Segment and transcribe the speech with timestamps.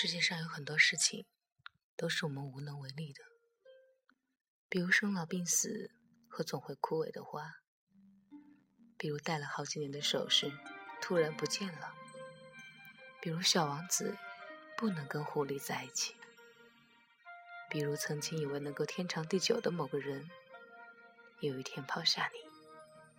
[0.00, 1.26] 世界上有很多事情
[1.96, 3.20] 都是我们无能为力的，
[4.68, 5.90] 比如生老病死
[6.28, 7.52] 和总会枯萎的花，
[8.96, 10.52] 比如戴了好几年的首饰
[11.02, 11.92] 突然不见了，
[13.20, 14.16] 比如小王子
[14.76, 16.14] 不能跟狐狸在一起，
[17.68, 20.30] 比如曾经以为能够天长地久的某个人，
[21.40, 22.38] 有一天抛下你，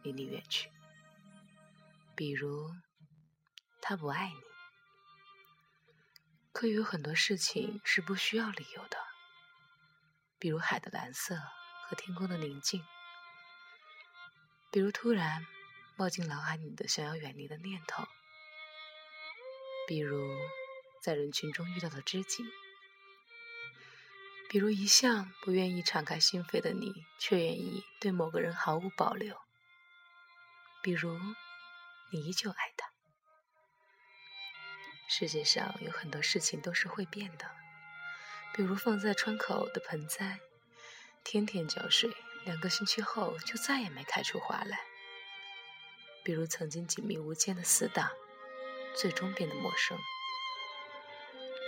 [0.02, 0.72] 离你远去，
[2.16, 2.72] 比如
[3.82, 4.49] 他不爱你。
[6.60, 8.98] 可有很多事情是不需要理由的，
[10.38, 11.38] 比如海的蓝色
[11.88, 12.84] 和天空的宁静，
[14.70, 15.48] 比如突然
[15.96, 18.06] 冒进脑海里的想要远离的念头，
[19.88, 20.38] 比如
[21.02, 22.44] 在人群中遇到的知己，
[24.50, 29.40] 比如一向不愿意敞开心扉的你，却愿意对某个人毫无保留，
[30.84, 31.18] 比如
[32.12, 32.79] 你依旧爱他。
[35.12, 37.50] 世界上有很多事情都是会变的，
[38.54, 40.40] 比如放在窗口的盆栽，
[41.24, 44.78] 天天浇水，两个星期后就再也没开出花来；
[46.24, 48.12] 比如曾经紧密无间的死党，
[48.96, 49.98] 最终变得陌生；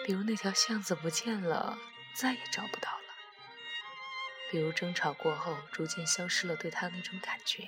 [0.06, 1.80] 比如那条巷子不见了，
[2.16, 3.14] 再也找不到了；
[4.52, 7.68] 比如争吵过后，逐渐消失了对他那种感觉。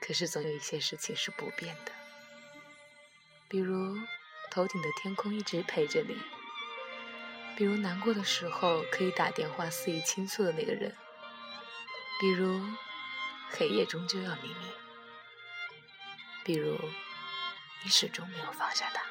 [0.00, 1.97] 可是总有一些事情是不变的。
[3.50, 3.96] 比如，
[4.50, 6.14] 头顶的天空一直陪着你；
[7.56, 10.92] 比如，难过的时候可以打电话肆意倾诉的那个人；
[12.20, 12.60] 比如，
[13.48, 14.68] 黑夜终究要黎明；
[16.44, 16.78] 比如，
[17.82, 19.02] 你始终没有放下他。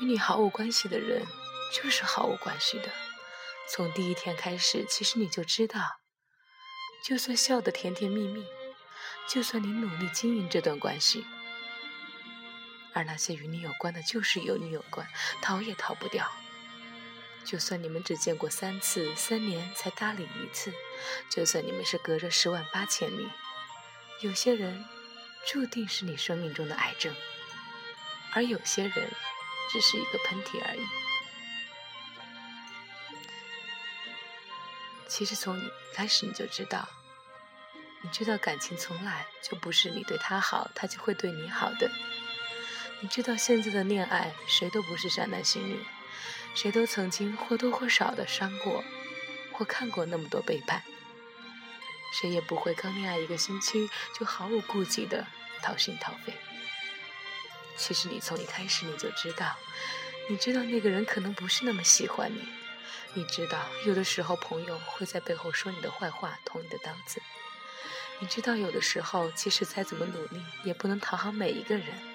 [0.00, 1.24] 与你毫无关系的人，
[1.72, 2.90] 就是毫无关系的。
[3.70, 5.80] 从第一天开始，其实你就知道，
[7.04, 8.44] 就算笑得甜甜蜜蜜，
[9.28, 11.24] 就算你努力经营这段关系。
[12.94, 15.06] 而那些与你有关的，就是与你有关，
[15.42, 16.30] 逃也逃不掉。
[17.44, 20.70] 就算你们只见过三次，三年才搭理一次；
[21.28, 23.28] 就算你们是隔着十万八千里，
[24.20, 24.82] 有些人
[25.46, 27.14] 注定是你生命中的癌症，
[28.32, 29.10] 而有些人
[29.70, 30.80] 只是一个喷嚏而已。
[35.06, 36.88] 其实从你开始你就知道，
[38.00, 41.90] 你知道感情从来就不是你对他好，他就会对你好的。
[43.04, 45.78] 你知道现在的恋爱，谁都不是善男信女，
[46.54, 48.82] 谁都曾经或多或少的伤过，
[49.52, 50.82] 或看过那么多背叛，
[52.14, 55.26] 谁也不会刚恋爱一个星期就毫无顾忌的
[55.62, 56.32] 掏心掏肺。
[57.76, 59.54] 其实你从一开始你就知道，
[60.30, 62.48] 你知道那个人可能不是那么喜欢你，
[63.12, 67.20] 你知道有的时候朋友会在背后说你的坏话，捅你的刀子，
[68.20, 72.13] 你知道有的时候即使再怎么努力，也不能讨好每一个人。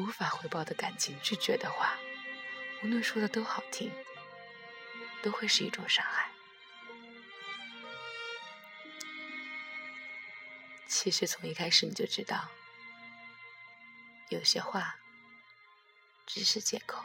[0.00, 1.98] 无法回报的感情，拒绝的话，
[2.82, 3.92] 无论说的都好听，
[5.22, 6.30] 都会是一种伤害。
[10.86, 12.48] 其实从一开始你就知道，
[14.30, 14.96] 有些话
[16.24, 17.04] 只是借口。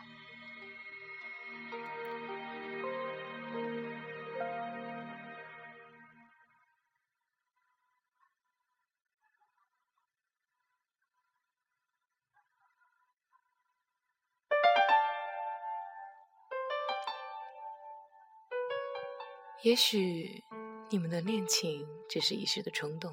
[19.65, 20.43] 也许
[20.91, 23.11] 你们的恋情只是一时的冲动，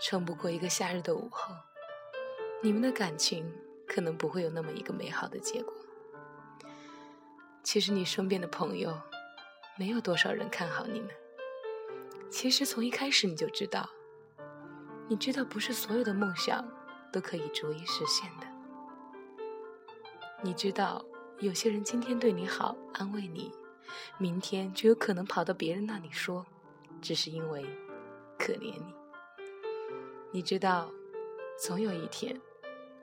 [0.00, 1.52] 撑不过一个夏日的午后。
[2.62, 3.52] 你们的感情
[3.84, 5.74] 可能不会有那么一个美好的结果。
[7.64, 8.96] 其实你身边的朋友，
[9.76, 11.10] 没有多少人看好你们。
[12.30, 13.90] 其实从一开始你就知道，
[15.08, 16.64] 你知道不是所有的梦想
[17.12, 18.46] 都可以逐一实现的。
[20.42, 21.04] 你知道
[21.40, 23.52] 有些人今天对你好，安慰你。
[24.18, 26.46] 明天就有可能跑到别人那里说，
[27.00, 27.64] 只是因为
[28.38, 28.94] 可怜你。
[30.30, 30.90] 你知道，
[31.58, 32.40] 总有一天，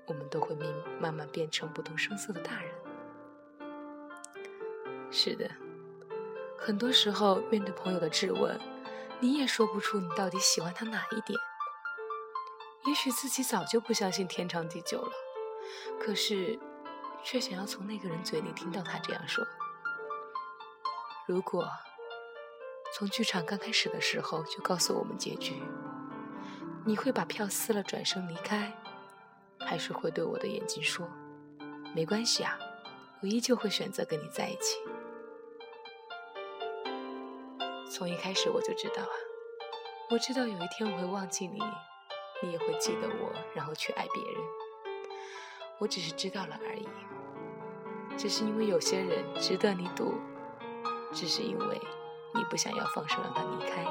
[0.08, 0.68] 我们都会慢
[1.00, 2.72] 慢慢变成不动声色的大人。
[5.12, 5.50] 是的，
[6.58, 8.60] 很多时候面对朋友的质问，
[9.20, 11.40] 你也说不出你到底喜欢他哪一点。
[12.86, 15.12] 也许自己早就不相信天长地久了，
[16.00, 16.58] 可是，
[17.24, 19.46] 却想要从那个人嘴里听到他这样说。
[21.30, 21.70] 如果
[22.92, 25.62] 从剧场刚开始的时候就告诉我们结局，
[26.84, 28.74] 你会把票撕了转身离开，
[29.60, 31.08] 还是会对我的眼睛说
[31.94, 32.58] ：“没关系啊，
[33.22, 34.80] 我依旧会选择跟你在一起。”
[37.92, 39.14] 从一开始我就知道啊，
[40.10, 41.60] 我知道有一天我会忘记你，
[42.42, 44.42] 你也会记得我，然后去爱别人。
[45.78, 46.90] 我只是知道了而已，
[48.18, 50.16] 只是因为有些人值得你赌，
[51.12, 51.82] 只是因为
[52.34, 53.86] 你不想要放手让他离开。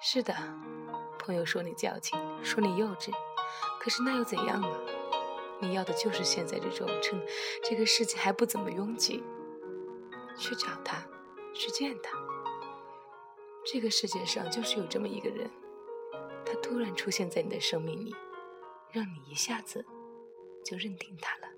[0.00, 0.34] 是的，
[1.18, 3.12] 朋友说你矫情，说你幼稚，
[3.80, 4.68] 可是那又怎样呢？
[5.58, 7.20] 你要的就是现在这种趁
[7.64, 9.24] 这个世界还不怎么拥挤，
[10.36, 10.98] 去找他，
[11.54, 12.16] 去见他。
[13.64, 15.50] 这个世界上就是有这么一个人，
[16.44, 18.14] 他突然出现在你的生命里，
[18.92, 19.84] 让你一下子
[20.62, 21.48] 就认定他了。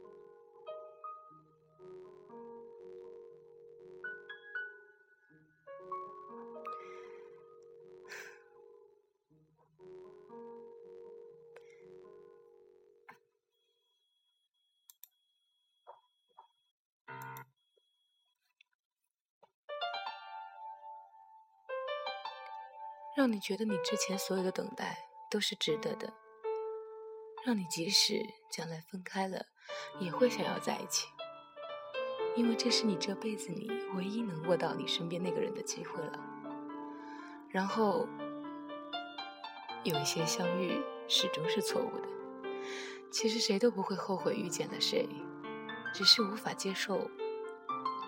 [23.19, 24.97] 让你觉得你之前所有的等待
[25.29, 26.13] 都是值得的，
[27.45, 29.45] 让你即使将来分开了，
[29.99, 31.09] 也会想要在一起，
[32.37, 36.17] 因为这是你这辈子里唯一能握到你身边那个人的机会了。
[37.51, 38.07] 然后，
[39.83, 42.09] 有一些相遇始终是错误的，
[43.11, 45.09] 其实谁都不会后悔遇见了谁，
[45.93, 47.11] 只是无法接受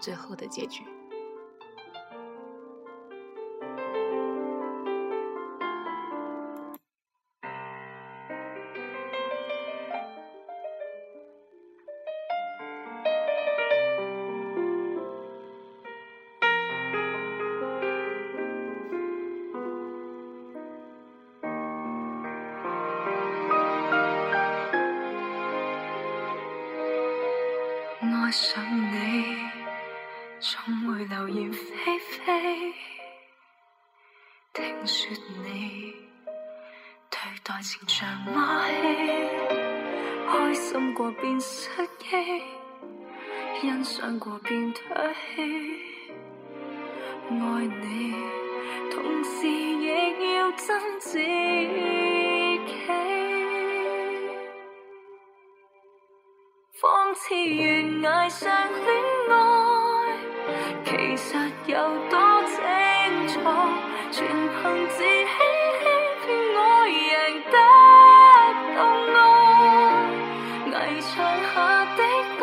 [0.00, 0.84] 最后的结局。
[28.30, 29.36] 爱上你，
[30.38, 31.58] 总会流言蜚
[32.24, 32.72] 蜚。
[34.52, 35.10] 听说
[35.42, 35.92] 你
[37.10, 38.72] 对待情像马戏，
[40.28, 41.70] 开心过便失
[42.04, 45.42] 忆，欣赏过便唾弃。
[47.30, 48.14] 爱你，
[48.92, 51.26] 同时亦要真自己。
[56.80, 58.88] 仿似悬崖上恋
[59.28, 59.34] 爱，
[60.86, 61.36] 其实
[61.66, 61.76] 有
[62.08, 62.56] 多清
[63.28, 63.38] 楚，
[64.10, 65.84] 全凭自欺欺
[66.24, 67.04] 骗我，赢
[67.50, 67.54] 得
[68.74, 68.78] 到
[69.12, 69.14] 爱。
[70.70, 70.72] 危
[71.02, 71.12] 墙
[71.52, 71.54] 下
[71.96, 72.00] 的
[72.40, 72.42] 爱，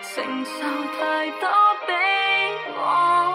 [0.00, 0.14] 承
[0.44, 0.54] 受
[0.96, 1.02] 太
[1.40, 1.44] 多
[1.88, 1.90] 悲
[2.78, 3.33] 哀，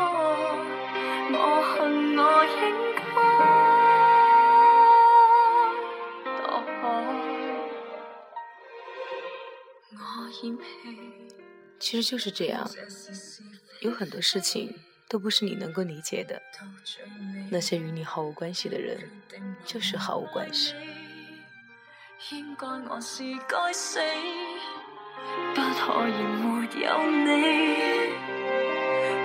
[11.80, 12.69] 其实就是这样，
[13.81, 14.77] 有很多事情
[15.07, 16.41] 都不是你能够理解的。
[17.50, 19.09] 那些与你毫无关系的人，
[19.65, 20.75] 就是毫无关系。
[22.31, 24.00] 应该我是该死，
[25.56, 26.88] 不可以没有
[27.25, 27.27] 你。